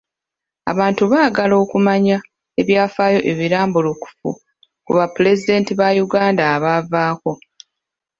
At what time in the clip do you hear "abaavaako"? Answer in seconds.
6.55-7.31